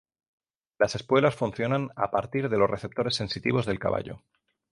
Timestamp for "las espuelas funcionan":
0.79-1.89